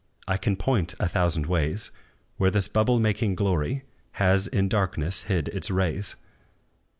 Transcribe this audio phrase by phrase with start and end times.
[0.27, 1.91] I can point a thousand ways
[2.37, 6.15] Where this bubble making glory Has in darkness hid its rays!